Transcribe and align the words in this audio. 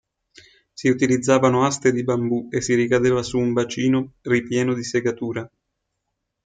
Si 0.73 0.87
utilizzavano 0.89 1.63
aste 1.63 1.91
di 1.91 2.03
bambù 2.03 2.47
e 2.49 2.59
si 2.59 2.73
ricadeva 2.73 3.21
su 3.21 3.37
un 3.37 3.53
bacino 3.53 4.13
ripieno 4.21 4.73
di 4.73 4.83
segatura. 4.83 5.47